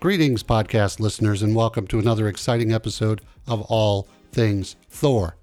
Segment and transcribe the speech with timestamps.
[0.00, 5.36] Greetings, podcast listeners, and welcome to another exciting episode of All Things Thor.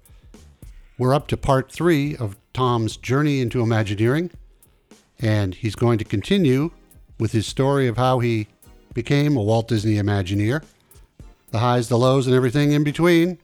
[0.98, 4.32] We're up to part three of Tom's journey into Imagineering,
[5.20, 6.72] and he's going to continue
[7.20, 8.48] with his story of how he
[8.94, 10.64] became a Walt Disney Imagineer,
[11.52, 13.38] the highs, the lows, and everything in between.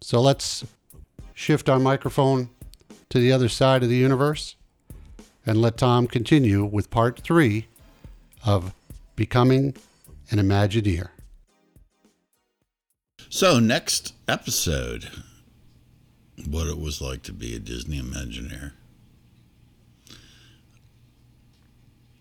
[0.00, 0.64] So let's
[1.34, 2.48] shift our microphone
[3.10, 4.56] to the other side of the universe
[5.44, 7.66] and let Tom continue with part three
[8.46, 8.72] of
[9.14, 9.76] Becoming
[10.30, 11.08] an Imagineer.
[13.28, 15.10] So, next episode
[16.48, 18.72] what it was like to be a Disney Imagineer.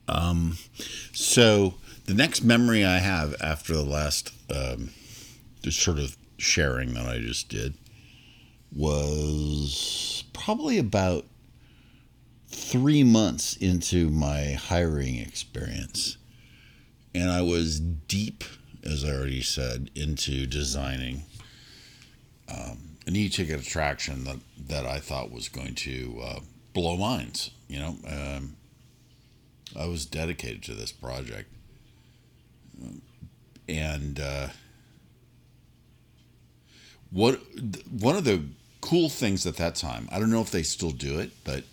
[0.08, 0.58] Um,
[1.14, 4.90] so, the next memory I have after the last um,
[5.70, 7.76] sort of sharing that I just did
[8.76, 11.26] was probably about
[12.48, 16.18] three months into my hiring experience
[17.14, 18.44] and I was deep,
[18.84, 21.24] as I already said, into designing
[22.48, 26.40] um, an e-ticket attraction that that I thought was going to uh,
[26.74, 27.52] blow minds.
[27.68, 28.56] You know, um,
[29.78, 31.52] I was dedicated to this project,
[33.68, 34.48] and uh,
[37.12, 37.40] what
[37.90, 38.44] one of the
[38.82, 40.08] cool things at that time.
[40.12, 41.64] I don't know if they still do it, but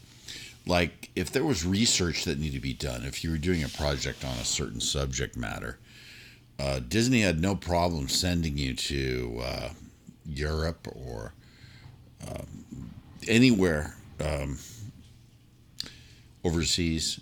[0.66, 3.68] like if there was research that needed to be done, if you were doing a
[3.68, 5.78] project on a certain subject matter,
[6.58, 9.68] uh, Disney had no problem sending you to uh,
[10.24, 11.32] Europe or
[12.26, 12.90] um,
[13.28, 14.58] anywhere um,
[16.44, 17.20] overseas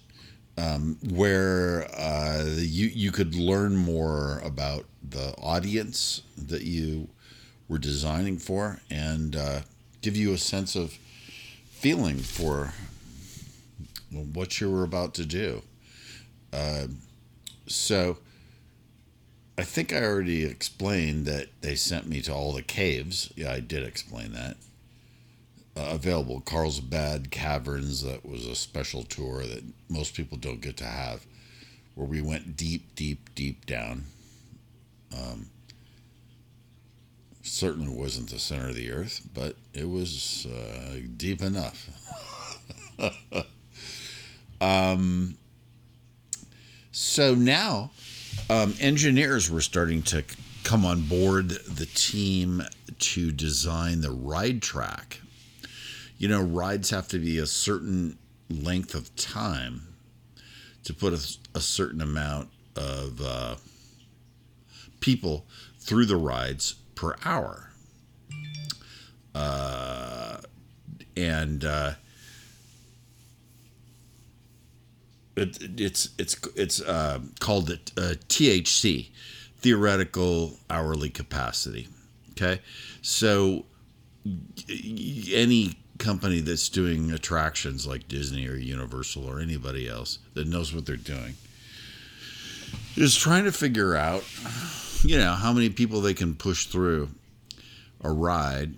[0.56, 7.08] um, where uh, you you could learn more about the audience that you
[7.68, 9.60] were designing for and uh,
[10.00, 10.96] give you a sense of
[11.70, 12.72] feeling for
[14.14, 15.62] what you were about to do.
[16.52, 16.86] Uh,
[17.66, 18.18] so
[19.56, 23.32] I think I already explained that they sent me to all the caves.
[23.36, 24.56] Yeah, I did explain that.
[25.76, 30.84] Uh, available Carlsbad Caverns, that was a special tour that most people don't get to
[30.84, 31.26] have,
[31.94, 34.04] where we went deep, deep, deep down.
[35.12, 35.46] Um,
[37.42, 41.88] certainly wasn't the center of the earth, but it was uh, deep enough.
[44.64, 45.36] Um,
[46.90, 47.90] so now
[48.48, 50.24] um, engineers were starting to
[50.62, 52.62] come on board the team
[52.98, 55.20] to design the ride track.
[56.16, 58.16] You know, rides have to be a certain
[58.48, 59.82] length of time
[60.84, 63.56] to put a, a certain amount of uh,
[65.00, 65.44] people
[65.78, 67.70] through the rides per hour.
[69.34, 70.38] Uh,
[71.16, 71.94] and uh,
[75.36, 79.10] it, it's it's it's uh, called it uh, THC,
[79.58, 81.88] theoretical hourly capacity.
[82.32, 82.60] Okay,
[83.02, 83.64] so
[85.32, 90.86] any company that's doing attractions like Disney or Universal or anybody else that knows what
[90.86, 91.34] they're doing
[92.96, 94.24] is trying to figure out,
[95.02, 97.08] you know, how many people they can push through
[98.02, 98.74] a ride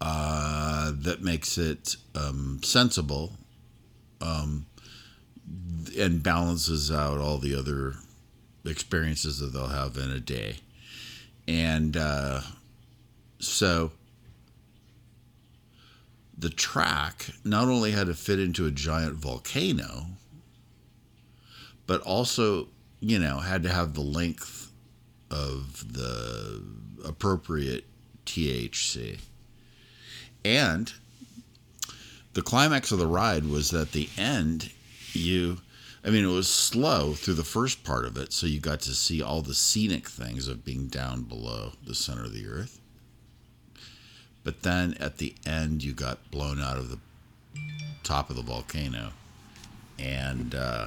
[0.00, 3.32] uh, that makes it um, sensible
[4.20, 4.66] um,
[5.98, 7.94] and balances out all the other
[8.64, 10.56] experiences that they'll have in a day.
[11.48, 12.42] And uh,
[13.38, 13.92] so
[16.38, 20.06] the track not only had to fit into a giant volcano,
[21.86, 22.68] but also,
[23.00, 24.70] you know, had to have the length
[25.30, 26.62] of the
[27.04, 27.84] appropriate
[28.26, 29.18] THC.
[30.44, 30.92] And
[32.34, 34.70] the climax of the ride was that the end
[35.12, 35.58] you
[36.04, 38.94] i mean it was slow through the first part of it so you got to
[38.94, 42.80] see all the scenic things of being down below the center of the earth.
[44.42, 46.98] But then at the end you got blown out of the
[48.02, 49.10] top of the volcano
[49.98, 50.86] and uh,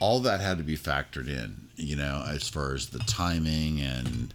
[0.00, 4.34] all that had to be factored in you know as far as the timing and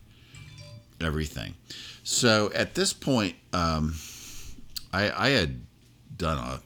[1.02, 1.54] everything.
[2.04, 3.96] So at this point um,
[4.92, 5.62] I, I had
[6.18, 6.62] done a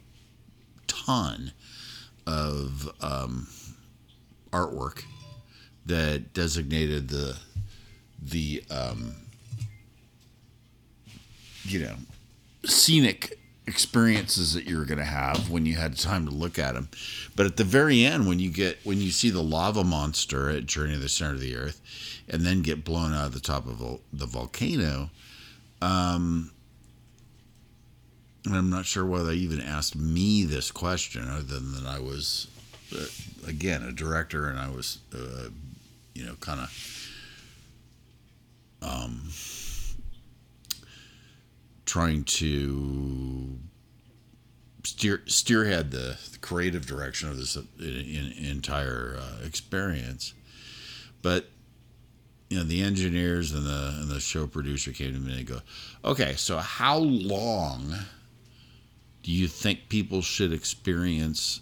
[0.88, 1.52] ton
[2.26, 3.48] of um,
[4.52, 5.04] artwork
[5.86, 7.38] that designated the
[8.22, 9.16] the um,
[11.66, 11.96] you know
[12.66, 16.74] scenic experiences that you were going to have when you had time to look at
[16.74, 16.90] them.
[17.36, 20.66] But at the very end, when you get when you see the lava monster at
[20.66, 21.82] Journey to the Center of the Earth,
[22.30, 23.80] and then get blown out of the top of
[24.12, 25.10] the volcano,
[25.82, 26.52] um,
[28.52, 32.48] I'm not sure why they even asked me this question, other than that I was
[32.94, 33.06] uh,
[33.48, 35.50] again a director, and I was, uh,
[36.14, 37.10] you know, kind of
[38.82, 39.30] um,
[41.86, 43.58] trying to
[44.84, 50.34] steer steerhead the, the creative direction of this uh, in, in, entire uh, experience.
[51.22, 51.50] But
[52.50, 55.62] you know, the engineers and the and the show producer came to me and go,
[56.04, 57.96] "Okay, so how long
[59.24, 61.62] do you think people should experience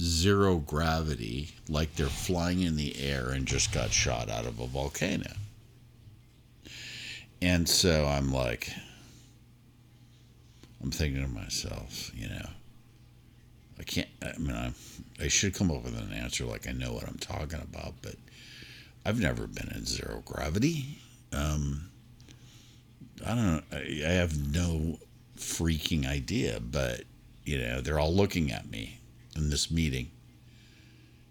[0.00, 4.66] zero gravity like they're flying in the air and just got shot out of a
[4.66, 5.32] volcano?"
[7.40, 8.72] And so I'm like,
[10.82, 12.48] I'm thinking to myself, you know,
[13.78, 14.72] I can't, I mean, I,
[15.22, 18.16] I should come up with an answer like I know what I'm talking about, but
[19.04, 20.98] I've never been in zero gravity.
[21.32, 21.90] Um,
[23.24, 23.62] I don't know.
[23.72, 24.98] I, I have no
[25.36, 27.04] freaking idea, but,
[27.44, 29.00] you know, they're all looking at me
[29.34, 30.10] in this meeting.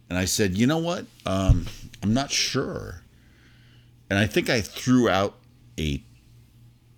[0.09, 1.05] And I said, you know what?
[1.25, 1.65] Um,
[2.03, 3.01] I'm not sure.
[4.09, 5.35] And I think I threw out
[5.79, 6.03] a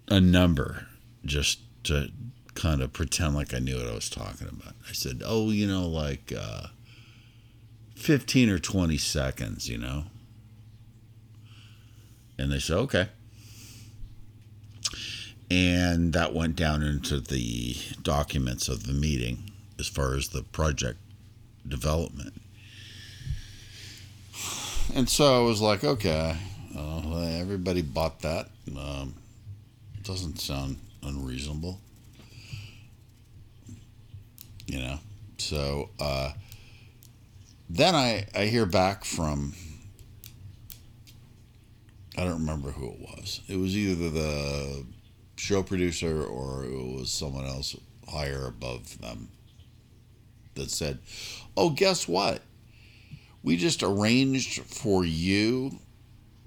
[0.09, 0.87] a number
[1.25, 2.09] just to
[2.53, 4.73] kind of pretend like I knew what I was talking about.
[4.89, 6.67] I said, "Oh, you know, like uh,
[7.95, 10.05] 15 or 20 seconds, you know."
[12.37, 13.09] And they said, "Okay."
[15.49, 20.99] And that went down into the documents of the meeting as far as the project
[21.67, 22.33] development.
[24.93, 26.35] And so I was like, okay,
[26.75, 28.49] uh, everybody bought that.
[28.77, 29.15] Um,
[30.03, 31.79] doesn't sound unreasonable.
[34.65, 34.99] You know,
[35.37, 36.33] so uh,
[37.69, 39.53] then I I hear back from
[42.17, 43.41] I don't remember who it was.
[43.47, 44.85] It was either the
[45.37, 47.75] show producer or it was someone else
[48.09, 49.29] higher above them
[50.55, 50.99] that said,
[51.55, 52.41] "Oh, guess what?
[53.43, 55.79] We just arranged for you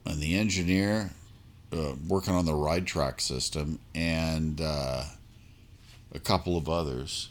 [0.05, 1.11] and the engineer
[1.73, 5.05] uh, working on the ride track system and uh,
[6.13, 7.29] a couple of others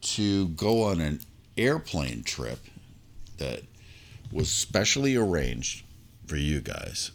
[0.00, 1.20] to go on an
[1.56, 2.58] airplane trip
[3.38, 3.62] that
[4.32, 5.84] was specially arranged
[6.26, 7.10] for you guys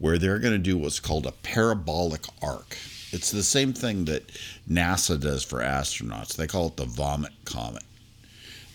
[0.00, 2.76] where they're going to do what's called a parabolic arc.
[3.12, 4.32] It's the same thing that
[4.68, 6.34] NASA does for astronauts.
[6.34, 7.84] They call it the vomit comet.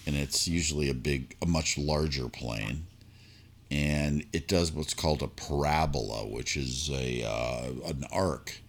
[0.08, 2.86] And it's usually a big, a much larger plane
[3.72, 8.60] and it does what's called a parabola, which is a uh, an arc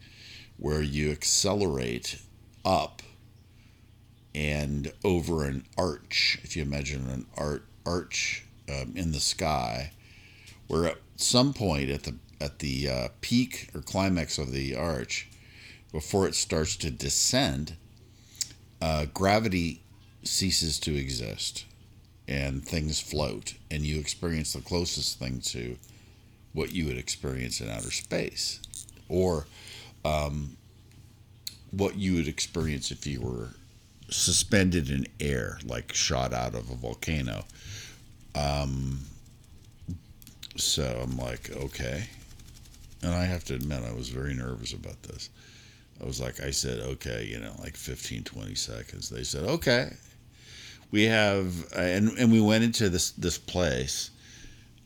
[0.57, 2.21] where you accelerate
[2.65, 3.03] up
[4.35, 6.39] and over an arch.
[6.43, 9.93] If you imagine an art arch um, in the sky,
[10.67, 15.29] where at some point at the at the uh, peak or climax of the arch,
[15.93, 17.77] before it starts to descend,
[18.81, 19.83] uh, gravity
[20.23, 21.65] ceases to exist
[22.29, 25.77] and things float and you experience the closest thing to
[26.53, 28.61] what you would experience in outer space
[29.09, 29.47] or
[30.05, 30.57] um,
[31.71, 33.51] what you would experience if you were
[34.11, 37.45] suspended in air like shot out of a volcano.
[38.35, 39.01] Um,
[40.59, 42.05] so i'm like okay
[43.03, 45.31] and i have to admit i was very nervous about this
[46.03, 49.91] i was like i said okay you know like 15 20 seconds they said okay
[50.91, 54.11] we have and and we went into this this place.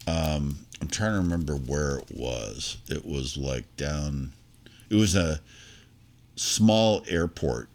[0.07, 2.79] Um, I'm trying to remember where it was.
[2.89, 4.33] It was like down.
[4.89, 5.41] It was a
[6.37, 7.69] small airport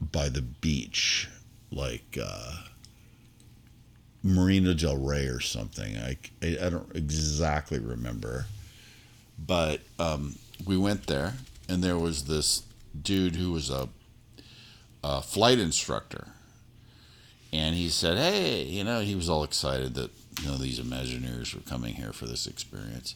[0.00, 1.28] by the beach,
[1.70, 2.52] like uh,
[4.22, 5.96] Marina Del Rey or something.
[5.98, 8.46] I, I, I don't exactly remember,
[9.38, 11.34] but um, we went there,
[11.68, 12.62] and there was this
[13.00, 13.88] dude who was a,
[15.04, 16.28] a flight instructor
[17.52, 20.10] and he said, "Hey, you know," he was all excited that
[20.42, 23.14] you know these Imagineers were coming here for this experience,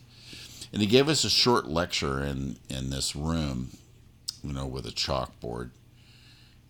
[0.72, 3.70] and he gave us a short lecture in in this room,
[4.42, 5.70] you know, with a chalkboard,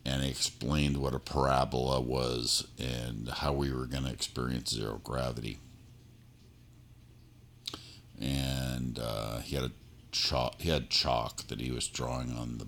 [0.05, 5.01] and he explained what a parabola was and how we were going to experience zero
[5.05, 5.59] gravity.
[8.21, 9.73] And uh, he had a
[10.13, 10.61] chalk.
[10.61, 12.67] He had chalk that he was drawing on the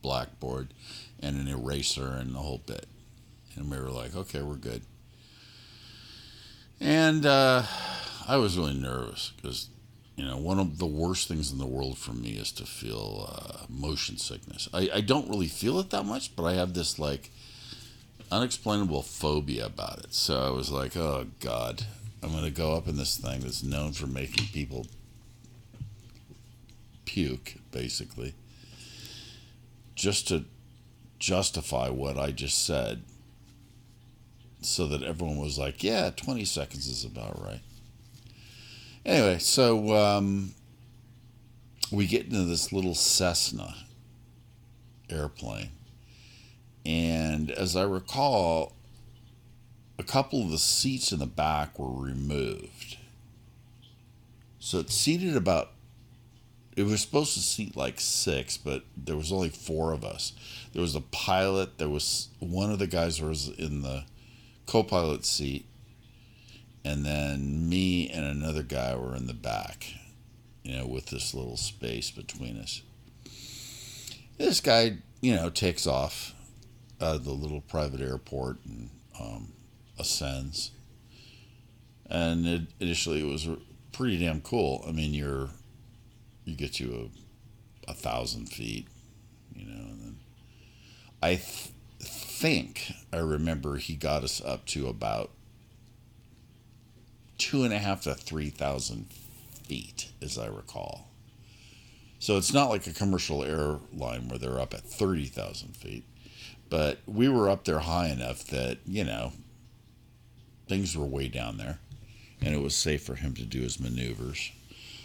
[0.00, 0.72] blackboard,
[1.20, 2.86] and an eraser and the whole bit
[3.58, 4.82] and we were like, okay, we're good.
[6.80, 7.64] And uh,
[8.26, 9.68] I was really nervous because,
[10.16, 13.28] you know, one of the worst things in the world for me is to feel
[13.30, 14.68] uh, motion sickness.
[14.72, 17.30] I, I don't really feel it that much, but I have this like
[18.30, 20.14] unexplainable phobia about it.
[20.14, 21.84] So I was like, oh God,
[22.22, 24.86] I'm going to go up in this thing that's known for making people
[27.04, 28.34] puke, basically,
[29.94, 30.44] just to
[31.18, 33.02] justify what I just said
[34.60, 37.60] so that everyone was like, yeah, 20 seconds is about right.
[39.04, 40.54] Anyway, so um,
[41.90, 43.74] we get into this little Cessna
[45.08, 45.70] airplane.
[46.84, 48.74] And as I recall,
[49.98, 52.96] a couple of the seats in the back were removed.
[54.60, 55.72] So it seated about,
[56.76, 60.32] it was supposed to seat like six, but there was only four of us.
[60.72, 64.04] There was a pilot, there was one of the guys was in the
[64.66, 65.66] co pilot seat,
[66.84, 69.92] and then me and another guy were in the back,
[70.62, 72.82] you know, with this little space between us.
[74.36, 76.34] This guy, you know, takes off
[77.00, 79.52] of the little private airport and um,
[79.98, 80.70] ascends.
[82.10, 83.48] And it, initially, it was
[83.92, 84.84] pretty damn cool.
[84.86, 85.48] I mean, you're
[86.44, 87.10] you get you
[87.86, 88.88] a, a thousand feet,
[89.54, 90.16] you know, and then
[91.22, 95.30] I th- think I remember he got us up to about
[97.36, 99.06] two and a half to three thousand
[99.66, 101.08] feet, as I recall.
[102.18, 106.04] So it's not like a commercial airline where they're up at thirty thousand feet,
[106.70, 109.32] but we were up there high enough that you know
[110.68, 111.78] things were way down there,
[112.40, 114.52] and it was safe for him to do his maneuvers.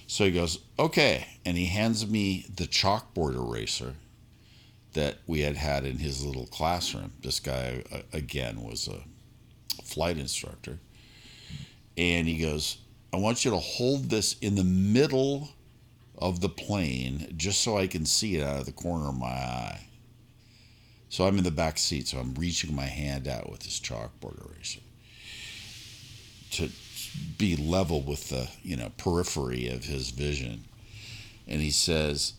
[0.08, 3.96] So he goes, okay, and he hands me the chalkboard eraser
[4.94, 7.14] that we had had in his little classroom.
[7.22, 9.02] This guy, again, was a
[9.84, 10.80] flight instructor.
[11.98, 12.78] And he goes,
[13.12, 15.50] I want you to hold this in the middle
[16.18, 19.28] of the plane just so I can see it out of the corner of my
[19.28, 19.88] eye.
[21.10, 24.46] So I'm in the back seat, so I'm reaching my hand out with this chalkboard
[24.46, 24.82] eraser
[26.54, 26.70] to
[27.38, 30.66] be level with the you know periphery of his vision.
[31.48, 32.34] And he says,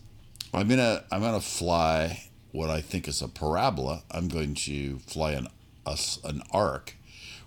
[0.53, 4.03] "I'm gonna I'm gonna fly what I think is a parabola.
[4.11, 5.49] I'm going to fly an
[5.87, 6.97] a, an arc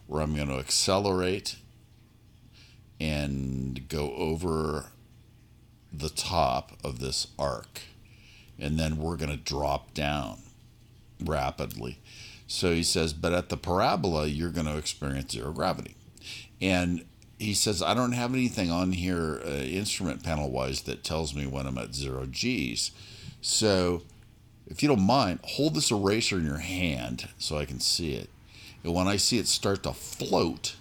[0.06, 1.58] where I'm going to accelerate
[3.00, 4.86] and go over
[5.92, 7.82] the top of this arc,
[8.60, 10.40] and then we're going to drop down
[11.24, 12.00] rapidly."
[12.48, 15.97] So he says, but at the parabola, you're going to experience zero gravity.
[16.62, 17.06] And
[17.38, 21.46] he says, I don't have anything on here, uh, instrument panel wise, that tells me
[21.46, 22.92] when I'm at zero G's.
[23.42, 24.02] So
[24.66, 28.30] if you don't mind, hold this eraser in your hand so I can see it.
[28.84, 30.76] And when I see it start to float,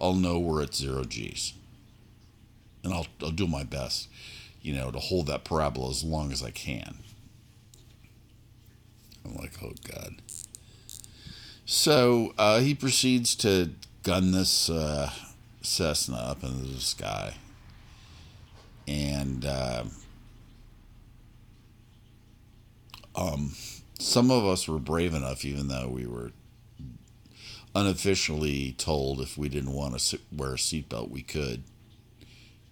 [0.00, 1.54] I'll know we're at zero G's.
[2.84, 4.08] And I'll, I'll do my best,
[4.62, 6.98] you know, to hold that parabola as long as I can.
[9.24, 10.22] I'm like, oh God.
[11.66, 13.70] So uh, he proceeds to
[14.02, 15.10] gun this uh,
[15.62, 17.34] Cessna up into the sky.
[18.86, 19.84] And uh,
[23.14, 23.52] um,
[23.98, 26.32] some of us were brave enough, even though we were
[27.74, 31.62] unofficially told if we didn't want to wear a seatbelt, we could.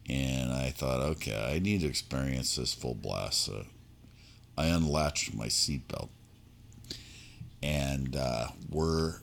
[0.08, 3.44] And I thought, okay, I need to experience this full blast.
[3.44, 3.66] So
[4.56, 6.08] I unlatched my seatbelt.
[7.62, 9.16] And uh, we're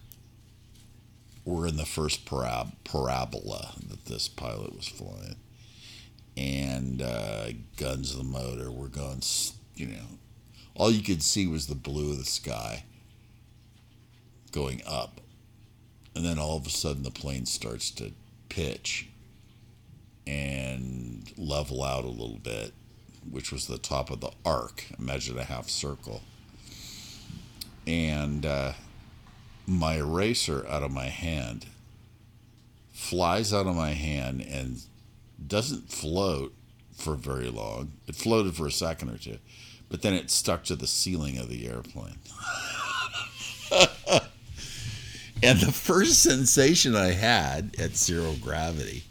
[1.45, 5.35] we're in the first parab- parabola that this pilot was flying,
[6.37, 7.47] and uh,
[7.77, 8.71] guns of the motor.
[8.71, 9.21] We're going,
[9.75, 10.05] you know,
[10.75, 12.85] all you could see was the blue of the sky
[14.51, 15.21] going up,
[16.15, 18.11] and then all of a sudden the plane starts to
[18.49, 19.09] pitch
[20.25, 22.71] and level out a little bit,
[23.29, 24.85] which was the top of the arc.
[24.97, 26.21] Imagine a half circle.
[27.85, 28.73] And uh,
[29.65, 31.65] my eraser out of my hand
[32.91, 34.81] flies out of my hand and
[35.45, 36.53] doesn't float
[36.95, 37.91] for very long.
[38.07, 39.37] It floated for a second or two,
[39.89, 42.19] but then it stuck to the ceiling of the airplane.
[45.43, 49.03] and the first sensation I had at zero gravity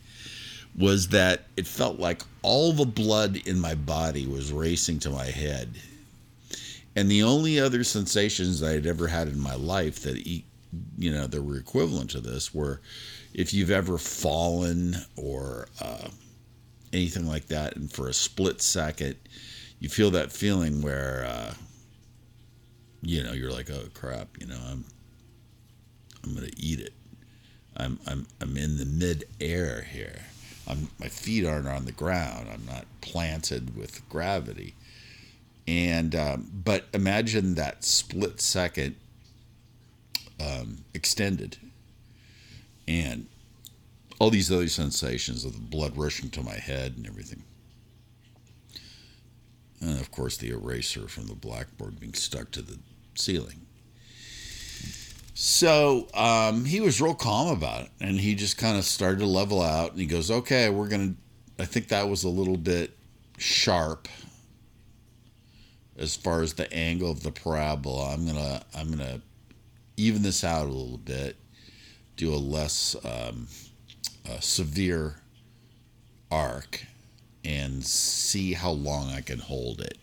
[0.76, 5.26] was that it felt like all the blood in my body was racing to my
[5.26, 5.74] head
[6.94, 10.42] and the only other sensations I had ever had in my life that, you
[11.10, 12.80] know, that were equivalent to this were
[13.34, 16.08] if you've ever fallen or uh,
[16.92, 19.16] anything like that, and for a split second,
[19.80, 21.54] you feel that feeling where, uh,
[23.00, 24.84] you know, you're like, oh crap, you know, I'm,
[26.22, 26.92] I'm gonna eat it.
[27.74, 30.20] I'm, I'm, I'm in the mid air here.
[30.68, 32.48] I'm, my feet aren't on the ground.
[32.52, 34.74] I'm not planted with gravity
[35.72, 38.94] and um, but imagine that split second
[40.38, 41.56] um, extended,
[42.86, 43.26] and
[44.18, 47.42] all these other sensations of the blood rushing to my head and everything.
[49.80, 52.78] And of course, the eraser from the blackboard being stuck to the
[53.14, 53.62] ceiling.
[55.32, 59.26] So um, he was real calm about it, and he just kind of started to
[59.26, 59.92] level out.
[59.92, 61.14] And he goes, "Okay, we're gonna."
[61.58, 62.94] I think that was a little bit
[63.38, 64.06] sharp
[66.02, 68.12] as far as the angle of the parabola.
[68.12, 69.20] I'm gonna I'm gonna
[69.96, 71.36] even this out a little bit,
[72.16, 73.46] do a less um,
[74.40, 75.16] severe
[76.30, 76.84] arc,
[77.44, 79.96] and see how long I can hold it.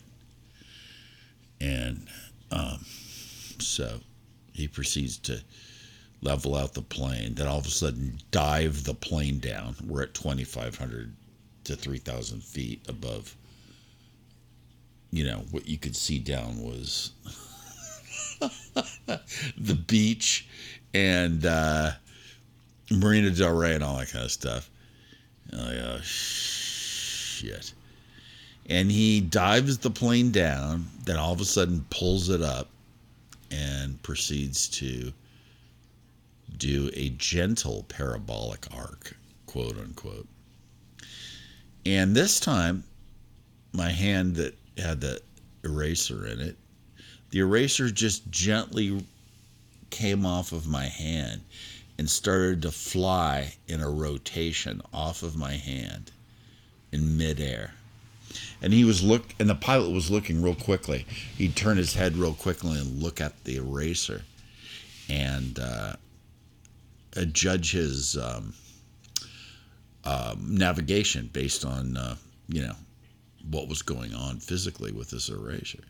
[1.60, 2.08] And
[2.50, 2.86] um,
[3.60, 4.00] so
[4.54, 5.42] he proceeds to
[6.22, 7.34] level out the plane.
[7.36, 9.76] Then all of a sudden, dive the plane down.
[9.86, 11.14] We're at 2,500
[11.66, 13.36] to 3,000 feet above.
[15.12, 17.12] You know, what you could see down was
[19.58, 20.48] the beach
[20.94, 21.92] and uh,
[22.92, 24.70] Marina Del Rey and all that kind of stuff.
[25.52, 27.74] And like, oh, shit.
[28.70, 32.68] And he dives the plane down, then all of a sudden pulls it up
[33.50, 35.12] and proceeds to
[36.58, 39.16] do a gentle parabolic arc,
[39.48, 40.28] quote unquote.
[41.86, 42.84] And this time,
[43.74, 45.22] my hand that had the
[45.64, 46.58] eraser in it,
[47.32, 49.04] the eraser just gently
[49.90, 51.42] came off of my hand
[51.98, 56.12] and started to fly in a rotation off of my hand
[56.92, 57.74] in midair.
[58.62, 61.06] And he was look and the pilot was looking real quickly.
[61.38, 64.22] He'd turn his head real quickly and look at the eraser
[65.10, 65.94] and uh,
[67.32, 68.54] judge his um,
[70.04, 72.16] um, navigation based on uh,
[72.48, 72.76] you know
[73.50, 75.84] what was going on physically with this eraser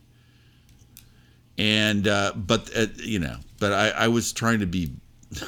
[1.58, 4.92] and uh, but uh, you know but I, I was trying to be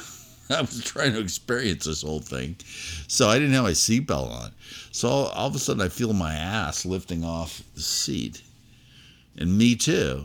[0.50, 2.56] I was trying to experience this whole thing.
[3.08, 4.52] So I didn't have my seatbelt on.
[4.90, 8.42] So all of a sudden I feel my ass lifting off the seat.
[9.38, 10.24] And me too.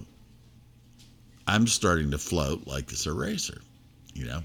[1.48, 3.62] I'm starting to float like this eraser,
[4.14, 4.42] you know.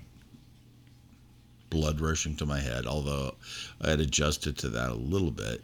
[1.70, 3.34] Blood rushing to my head, although
[3.80, 5.62] I had adjusted to that a little bit.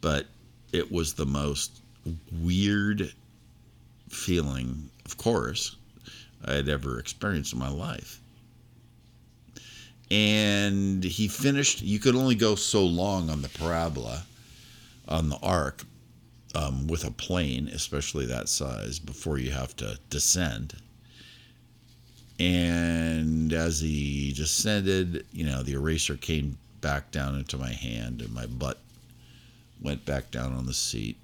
[0.00, 0.26] But
[0.74, 1.80] it was the most
[2.42, 3.12] weird
[4.08, 5.76] feeling, of course,
[6.44, 8.20] I had ever experienced in my life
[10.10, 11.82] and he finished.
[11.82, 14.24] You could only go so long on the parabola,
[15.08, 15.84] on the arc,
[16.54, 20.74] um, with a plane, especially that size, before you have to descend.
[22.38, 28.32] And as he descended, you know, the eraser came back down into my hand, and
[28.32, 28.78] my butt
[29.84, 31.18] went back down on the seat.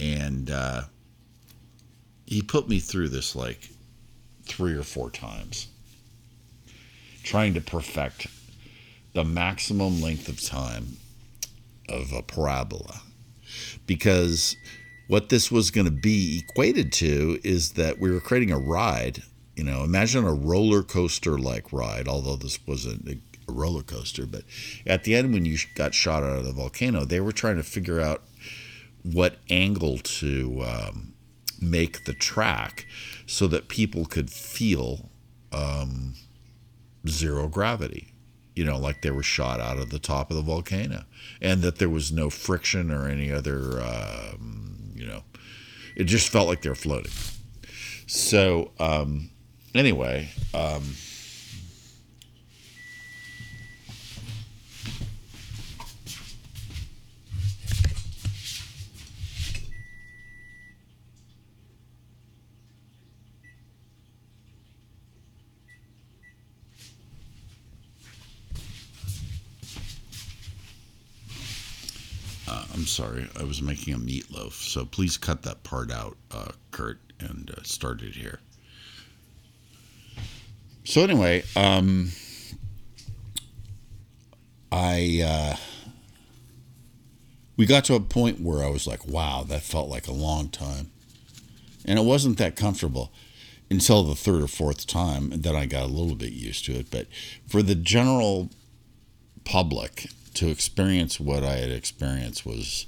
[0.00, 0.84] And uh,
[2.26, 3.70] he put me through this like
[4.44, 5.68] three or four times
[7.22, 8.26] trying to perfect
[9.14, 10.96] the maximum length of time
[11.88, 13.00] of a parabola.
[13.86, 14.56] Because
[15.06, 19.22] what this was going to be equated to is that we were creating a ride.
[19.54, 23.06] You know, imagine a roller coaster like ride, although this wasn't
[23.48, 24.26] a roller coaster.
[24.26, 24.42] But
[24.86, 27.62] at the end, when you got shot out of the volcano, they were trying to
[27.62, 28.22] figure out
[29.02, 31.14] what angle to um,
[31.60, 32.86] make the track
[33.26, 35.10] so that people could feel
[35.52, 36.14] um,
[37.08, 38.12] zero gravity,
[38.54, 41.04] you know, like they were shot out of the top of the volcano,
[41.40, 45.22] and that there was no friction or any other, um, you know,
[45.96, 47.12] it just felt like they were floating.
[48.06, 49.30] So, um,
[49.74, 50.94] anyway, um,
[72.74, 74.52] I'm sorry, I was making a meatloaf.
[74.52, 78.40] So please cut that part out, uh, Kurt, and uh, start it here.
[80.82, 82.10] So anyway, um,
[84.72, 85.56] I uh,
[87.56, 90.48] we got to a point where I was like, "Wow, that felt like a long
[90.48, 90.90] time,"
[91.84, 93.12] and it wasn't that comfortable
[93.70, 96.72] until the third or fourth time, and then I got a little bit used to
[96.72, 96.90] it.
[96.90, 97.06] But
[97.46, 98.50] for the general
[99.44, 102.86] public, to experience what I had experienced was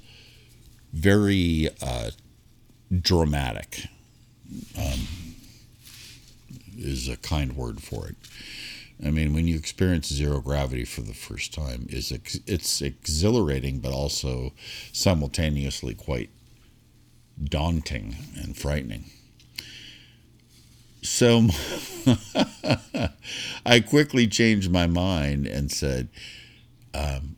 [0.93, 2.11] very uh,
[3.01, 3.87] dramatic.
[4.77, 5.07] Um,
[6.77, 8.15] is a kind word for it.
[9.05, 13.91] I mean, when you experience zero gravity for the first time, is it's exhilarating, but
[13.91, 14.53] also
[14.91, 16.29] simultaneously quite
[17.43, 19.05] daunting and frightening.
[21.03, 21.47] So
[23.65, 26.09] I quickly changed my mind and said,
[26.93, 27.35] um,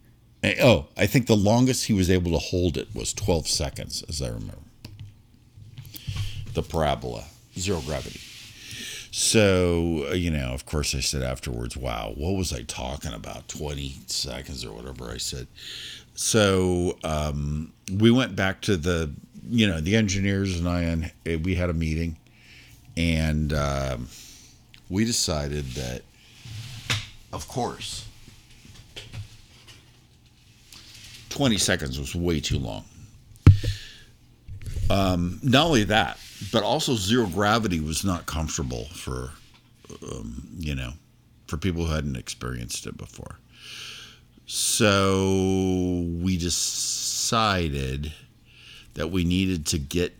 [0.62, 4.22] oh, I think the longest he was able to hold it was 12 seconds, as
[4.22, 4.58] I remember.
[6.54, 7.26] The parabola,
[7.58, 8.20] zero gravity.
[9.12, 13.48] So, uh, you know, of course, I said afterwards, wow, what was I talking about?
[13.48, 15.48] 20 seconds or whatever I said.
[16.14, 19.12] So um, we went back to the,
[19.50, 22.18] you know, the engineers and I, and eh, we had a meeting
[23.00, 24.10] and um,
[24.90, 26.02] we decided that,
[27.32, 28.09] of course,
[31.30, 32.86] 20 seconds was way too long.
[34.89, 36.18] Um, not only that,
[36.52, 39.32] but also zero gravity was not comfortable for,
[40.12, 40.94] um, you know,
[41.48, 43.38] for people who hadn't experienced it before.
[44.46, 48.12] So we decided
[48.96, 50.15] that we needed to get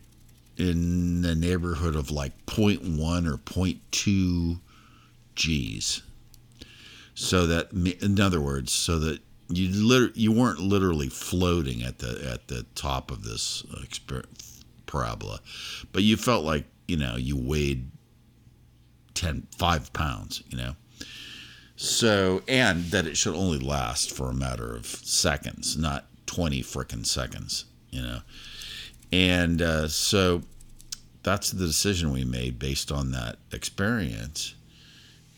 [0.58, 4.60] in the neighborhood of like 0.1 or 0.2
[5.36, 6.04] G's.
[7.16, 12.30] So that, in other words, so that you liter- you weren't literally floating at the
[12.32, 13.64] at the top of this
[14.86, 15.40] parabola,
[15.92, 17.90] but you felt like you know you weighed
[19.16, 20.76] 10, 5 pounds, you know.
[21.76, 27.06] So and that it should only last for a matter of seconds, not twenty frickin'
[27.06, 28.20] seconds, you know.
[29.12, 30.44] And uh, so
[31.24, 34.56] that's the decision we made based on that experience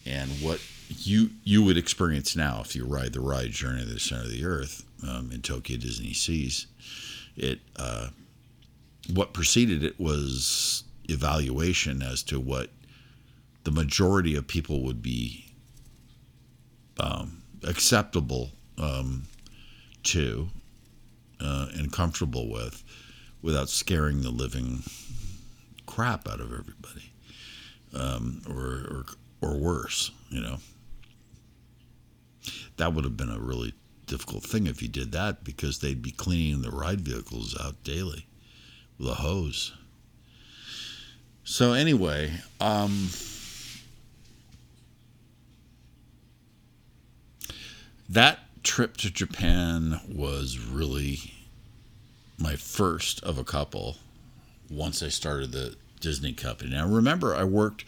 [0.05, 0.59] and what
[0.99, 4.31] you you would experience now if you ride the ride Journey to the Center of
[4.31, 6.67] the Earth um, in Tokyo Disney Seas.
[7.35, 8.09] It uh,
[9.13, 12.69] what preceded it was evaluation as to what
[13.63, 15.45] the majority of people would be
[16.99, 19.23] um, acceptable um,
[20.03, 20.49] to
[21.39, 22.83] uh, and comfortable with
[23.41, 24.83] without scaring the living
[25.85, 27.11] crap out of everybody
[27.93, 29.05] um, or, or
[29.41, 30.57] or worse you know
[32.77, 33.73] that would have been a really
[34.07, 38.27] difficult thing if you did that because they'd be cleaning the ride vehicles out daily
[38.97, 39.73] with a hose.
[41.43, 43.09] So anyway, um,
[48.09, 51.33] that trip to Japan was really
[52.37, 53.97] my first of a couple
[54.69, 56.71] once I started the Disney company.
[56.71, 57.85] Now remember, I worked,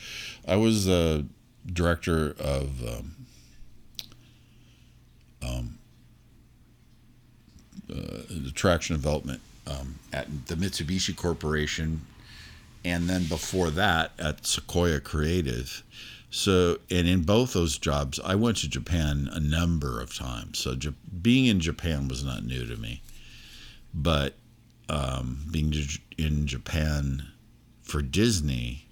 [0.48, 1.26] I was the
[1.66, 3.16] director of um,
[5.46, 5.78] um,
[7.92, 12.02] uh, attraction development um, at the Mitsubishi Corporation,
[12.86, 15.84] and then before that at Sequoia Creative.
[16.30, 20.60] So, and in both those jobs, I went to Japan a number of times.
[20.60, 23.02] So, J- being in Japan was not new to me,
[23.94, 24.34] but
[24.90, 25.74] um, being
[26.18, 27.28] in Japan
[27.84, 28.86] for Disney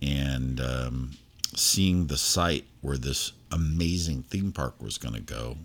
[0.00, 1.12] and um,
[1.54, 5.56] seeing the site where this amazing theme park was going to go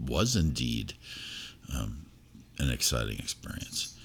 [0.00, 0.92] was indeed
[1.72, 2.06] um,
[2.58, 3.96] an exciting experience.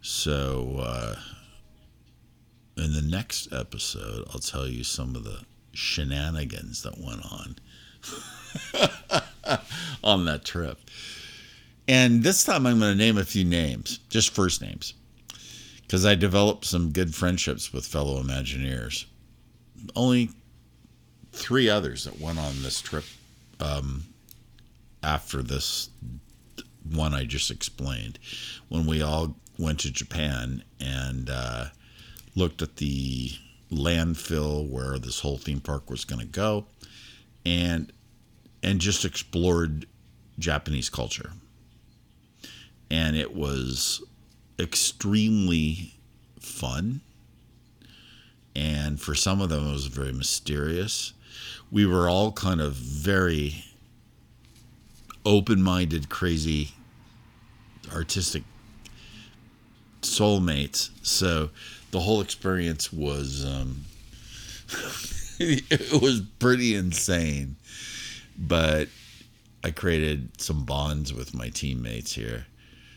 [0.00, 1.16] So, uh,
[2.76, 5.40] in the next episode, I'll tell you some of the
[5.72, 7.56] shenanigans that went on
[10.04, 10.78] on that trip.
[11.88, 14.94] And this time I'm going to name a few names, just first names,
[15.82, 19.06] because I developed some good friendships with fellow Imagineers.
[19.96, 20.30] Only
[21.34, 23.04] three others that went on this trip
[23.60, 24.04] um,
[25.02, 25.90] after this
[26.90, 28.18] one I just explained.
[28.68, 31.66] When we all went to Japan and uh,
[32.34, 33.32] looked at the
[33.70, 36.66] landfill where this whole theme park was going to go,
[37.44, 37.92] and
[38.62, 39.86] and just explored
[40.38, 41.32] Japanese culture.
[42.90, 44.02] And it was
[44.58, 45.94] extremely
[46.38, 47.00] fun.
[48.56, 51.12] And for some of them, it was very mysterious
[51.70, 53.64] we were all kind of very
[55.24, 56.72] open-minded, crazy,
[57.92, 58.44] artistic
[60.02, 60.90] soulmates.
[61.02, 61.50] So
[61.90, 63.84] the whole experience was um,
[65.38, 67.56] it was pretty insane,
[68.38, 68.88] but
[69.62, 72.46] I created some bonds with my teammates here.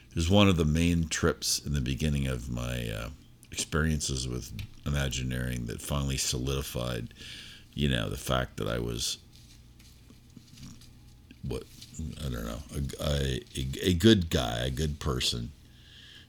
[0.10, 3.10] It was one of the main trips in the beginning of my uh,
[3.52, 4.52] experiences with
[4.88, 7.14] Imagineering that finally solidified
[7.78, 9.20] you know, the fact that I was
[11.48, 11.64] what
[12.26, 12.64] I don't know
[13.00, 15.52] a, a, a good guy, a good person,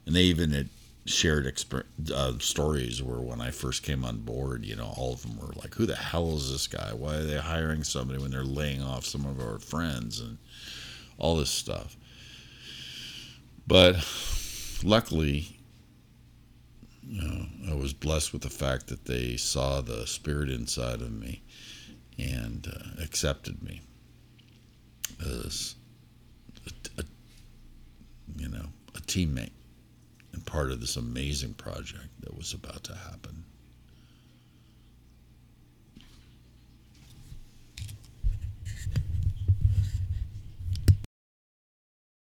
[0.04, 0.68] and they even had
[1.06, 5.22] shared exper- uh, stories where when I first came on board, you know, all of
[5.22, 6.92] them were like, "Who the hell is this guy?
[6.92, 10.36] Why are they hiring somebody when they're laying off some of our friends and
[11.16, 11.96] all this stuff?"
[13.66, 14.06] But
[14.84, 15.57] luckily,
[17.70, 21.42] I was blessed with the fact that they saw the spirit inside of me
[22.18, 23.80] and uh, accepted me
[25.20, 25.74] as
[26.66, 27.04] a, a,
[28.36, 29.52] you know a teammate
[30.32, 33.44] and part of this amazing project that was about to happen.